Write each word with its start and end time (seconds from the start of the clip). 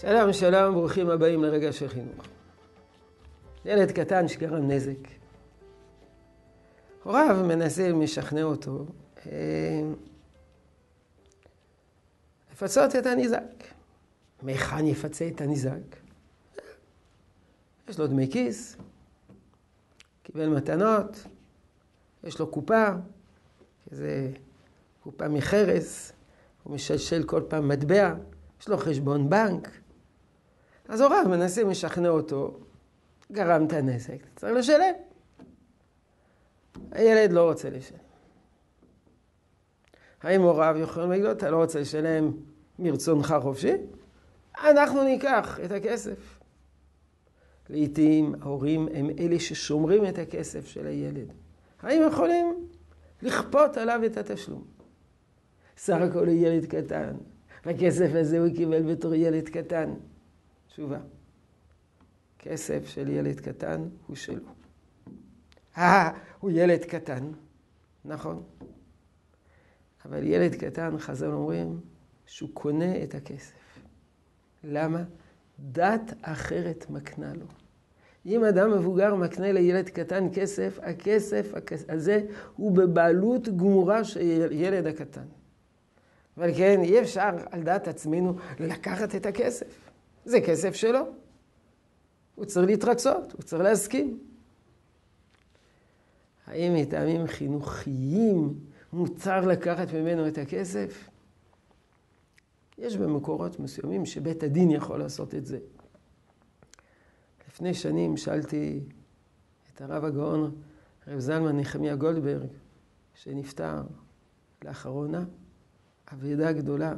שלום, 0.00 0.32
שלום, 0.32 0.74
ברוכים 0.74 1.10
הבאים 1.10 1.44
לרגע 1.44 1.72
של 1.72 1.88
חינוך. 1.88 2.26
ילד 3.64 3.90
קטן 3.92 4.28
שגרם 4.28 4.70
נזק. 4.70 5.08
הוריו 7.02 7.44
מנסה 7.48 7.88
לשכנע 7.88 8.42
אותו 8.42 8.86
אה, 9.26 9.82
לפצות 12.52 12.96
את 12.96 13.06
הניזק. 13.06 13.64
מהיכן 14.42 14.86
יפצה 14.86 15.28
את 15.28 15.40
הניזק? 15.40 15.96
יש 17.88 17.98
לו 17.98 18.06
דמי 18.06 18.30
כיס, 18.30 18.76
קיבל 20.22 20.48
מתנות, 20.48 21.26
יש 22.24 22.38
לו 22.38 22.46
קופה, 22.46 22.86
איזה 23.90 24.30
קופה 25.02 25.28
מחרס, 25.28 26.12
הוא 26.62 26.74
משלשל 26.74 27.22
כל 27.22 27.42
פעם 27.48 27.68
מטבע, 27.68 28.14
יש 28.60 28.68
לו 28.68 28.78
חשבון 28.78 29.30
בנק. 29.30 29.68
אז 30.90 31.00
הוריו 31.00 31.24
מנסים 31.28 31.70
לשכנע 31.70 32.08
אותו, 32.08 32.58
גרמת 33.32 33.72
נזק, 33.72 34.16
צריך 34.36 34.52
לשלם. 34.56 34.94
הילד 36.92 37.32
לא 37.32 37.48
רוצה 37.48 37.70
לשלם. 37.70 37.98
האם 40.22 40.42
הוריו 40.42 40.76
יכולים 40.78 41.10
להגיד 41.10 41.24
לו, 41.24 41.32
אתה 41.32 41.50
לא 41.50 41.56
רוצה 41.56 41.80
לשלם 41.80 42.32
מרצונך 42.78 43.34
חופשי? 43.42 43.72
אנחנו 44.60 45.04
ניקח 45.04 45.60
את 45.64 45.72
הכסף. 45.72 46.38
לעתים 47.68 48.34
ההורים 48.40 48.88
הם 48.94 49.10
אלה 49.18 49.40
ששומרים 49.40 50.06
את 50.06 50.18
הכסף 50.18 50.66
של 50.66 50.86
הילד. 50.86 51.32
האם 51.82 52.02
יכולים 52.08 52.68
לכפות 53.22 53.76
עליו 53.76 54.00
את 54.06 54.16
התשלום? 54.16 54.64
סך 55.76 55.96
הכל 56.00 56.26
הוא 56.26 56.34
ילד 56.34 56.66
קטן. 56.66 57.14
הכסף 57.64 58.10
הזה 58.14 58.38
הוא 58.38 58.48
קיבל 58.56 58.92
בתור 58.92 59.14
ילד 59.14 59.48
קטן. 59.48 59.94
תשובה. 60.70 60.98
כסף 62.38 62.86
של 62.86 63.08
ילד 63.08 63.40
קטן 63.40 63.88
הוא 64.06 64.16
שלו. 64.16 64.48
אה, 65.78 66.10
הוא 66.40 66.50
ילד 66.50 66.84
קטן, 66.84 67.30
נכון. 68.04 68.42
אבל 70.04 70.26
ילד 70.26 70.54
קטן, 70.54 70.98
חז"ל 70.98 71.26
אומרים, 71.26 71.80
שהוא 72.26 72.50
קונה 72.54 73.02
את 73.02 73.14
הכסף. 73.14 73.52
למה? 74.64 75.02
דת 75.58 76.12
אחרת 76.22 76.90
מקנה 76.90 77.34
לו. 77.34 77.46
אם 78.26 78.44
אדם 78.44 78.70
מבוגר 78.70 79.14
מקנה 79.14 79.52
לילד 79.52 79.88
קטן 79.88 80.28
כסף, 80.34 80.78
הכסף 80.82 81.52
הזה 81.88 82.20
הוא 82.56 82.72
בבעלות 82.72 83.48
גמורה 83.48 84.04
של 84.04 84.52
ילד 84.52 84.86
הקטן. 84.86 85.26
אבל 86.36 86.54
כן, 86.54 86.80
אי 86.82 87.00
אפשר 87.00 87.30
על 87.50 87.62
דעת 87.62 87.88
עצמנו 87.88 88.36
לקחת 88.60 89.14
את 89.14 89.26
הכסף. 89.26 89.89
זה 90.24 90.40
כסף 90.40 90.74
שלו. 90.74 91.00
הוא 92.34 92.44
צריך 92.44 92.66
להתרצות, 92.66 93.32
הוא 93.32 93.42
צריך 93.42 93.62
להסכים. 93.62 94.18
האם 96.46 96.74
מטעמים 96.74 97.26
חינוכיים 97.26 98.54
מותר 98.92 99.40
לקחת 99.40 99.94
ממנו 99.94 100.28
את 100.28 100.38
הכסף? 100.38 101.08
יש 102.78 102.96
במקורות 102.96 103.60
מסוימים 103.60 104.06
שבית 104.06 104.42
הדין 104.42 104.70
יכול 104.70 104.98
לעשות 104.98 105.34
את 105.34 105.46
זה. 105.46 105.58
לפני 107.48 107.74
שנים 107.74 108.16
שאלתי 108.16 108.80
את 109.74 109.80
הרב 109.80 110.04
הגאון, 110.04 110.54
רב 111.08 111.18
זלמן 111.18 111.56
נחמיה 111.58 111.96
גולדברג, 111.96 112.48
שנפטר 113.14 113.82
לאחרונה, 114.64 115.24
אבידה 116.12 116.52
גדולה 116.52 116.94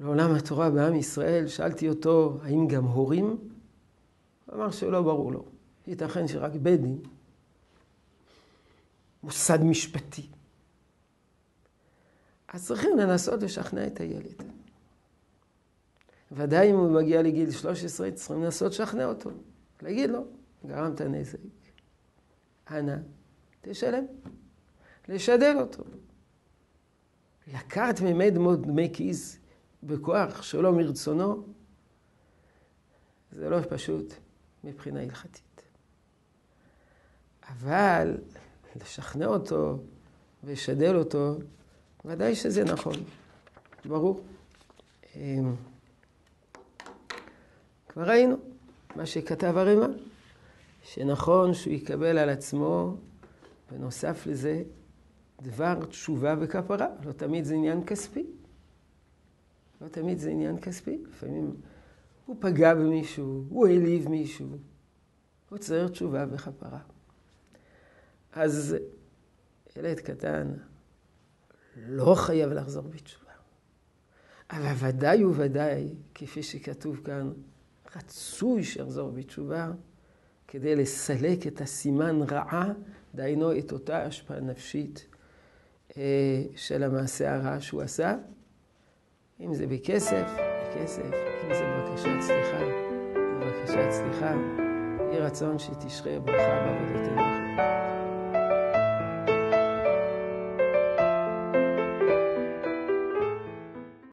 לעולם 0.00 0.34
התורה 0.34 0.70
בעם 0.70 0.94
ישראל, 0.94 1.48
שאלתי 1.48 1.88
אותו, 1.88 2.38
האם 2.42 2.68
גם 2.68 2.84
הורים? 2.84 3.26
הוא 4.46 4.54
אמר 4.54 4.70
שלא 4.70 5.02
ברור 5.02 5.32
לו. 5.32 5.44
ייתכן 5.86 6.28
שרק 6.28 6.52
בית 6.52 6.80
דין, 6.80 6.98
מוסד 9.22 9.62
משפטי. 9.62 10.26
אז 12.48 12.66
צריכים 12.66 12.98
לנסות 12.98 13.42
לשכנע 13.42 13.86
את 13.86 14.00
הילד. 14.00 14.42
ודאי 16.32 16.70
אם 16.70 16.76
הוא 16.76 16.90
מגיע 16.90 17.22
לגיל 17.22 17.50
13, 17.50 18.10
צריכים 18.10 18.42
לנסות 18.42 18.72
לשכנע 18.72 19.04
אותו. 19.04 19.30
להגיד 19.82 20.10
לו, 20.10 20.24
גרמת 20.66 21.00
נזק, 21.00 21.38
אנא, 22.70 22.96
תשלם. 23.60 24.04
לשדל 25.08 25.56
אותו. 25.60 25.84
לקחת 27.54 28.00
ממנו 28.00 28.56
דמי 28.56 28.90
כיס 28.92 29.39
בכוח 29.82 30.42
שלא 30.42 30.72
מרצונו, 30.72 31.44
זה 33.32 33.48
לא 33.48 33.58
פשוט 33.68 34.14
מבחינה 34.64 35.00
הלכתית. 35.00 35.62
אבל 37.48 38.16
לשכנע 38.76 39.26
אותו 39.26 39.78
ולשדל 40.44 40.96
אותו, 40.96 41.38
ודאי 42.04 42.34
שזה 42.34 42.64
נכון, 42.64 42.94
ברור. 43.84 44.20
אמ, 45.16 45.54
כבר 47.88 48.02
ראינו 48.02 48.36
מה 48.96 49.06
שכתב 49.06 49.56
הרמ"א, 49.56 49.86
שנכון 50.82 51.54
שהוא 51.54 51.72
יקבל 51.72 52.18
על 52.18 52.28
עצמו, 52.28 52.96
בנוסף 53.70 54.26
לזה, 54.26 54.62
דבר 55.42 55.84
תשובה 55.84 56.34
וכפרה. 56.40 56.86
לא 57.04 57.12
תמיד 57.12 57.44
זה 57.44 57.54
עניין 57.54 57.84
כספי. 57.86 58.26
לא 59.80 59.88
תמיד 59.88 60.18
זה 60.18 60.30
עניין 60.30 60.60
כספי. 60.60 60.98
לפעמים 61.08 61.56
הוא 62.26 62.36
פגע 62.40 62.74
במישהו, 62.74 63.44
הוא 63.48 63.66
העליב 63.66 64.08
מישהו. 64.08 64.48
הוא 65.48 65.58
צריך 65.58 65.90
תשובה 65.90 66.26
וכפרה. 66.30 66.80
אז 68.32 68.76
ילד 69.76 70.00
קטן 70.00 70.54
לא 71.76 72.14
חייב 72.14 72.52
לחזור 72.52 72.82
בתשובה. 72.82 73.30
אבל 74.50 74.88
ודאי 74.88 75.24
וודאי, 75.24 75.94
כפי 76.14 76.42
שכתוב 76.42 77.00
כאן, 77.04 77.32
רצוי 77.96 78.64
שיחזור 78.64 79.10
בתשובה 79.10 79.70
כדי 80.48 80.76
לסלק 80.76 81.46
את 81.46 81.60
הסימן 81.60 82.22
רעה, 82.22 82.72
דהיינו 83.14 83.58
את 83.58 83.72
אותה 83.72 84.02
השפעה 84.02 84.40
נפשית 84.40 85.06
אה, 85.96 86.42
של 86.56 86.82
המעשה 86.82 87.34
הרע 87.34 87.60
שהוא 87.60 87.82
עשה. 87.82 88.16
אם 89.40 89.54
זה 89.54 89.66
בכסף, 89.66 90.36
בכסף, 90.36 91.12
אם 91.44 91.54
זה 91.54 91.64
בבקשת 91.64 92.20
סליחה, 92.20 92.64
בבקשת 93.14 93.90
סליחה. 93.90 94.34
יהי 95.12 95.20
רצון 95.20 95.58
שתשרה 95.58 96.18
ברכה 96.18 96.64
בעבודתנו. 96.64 97.19